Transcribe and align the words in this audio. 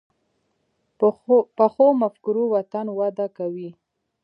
پخو 1.57 1.87
مفکورو 2.01 2.43
وطن 2.55 2.85
وده 2.99 3.27
کوي 3.37 3.69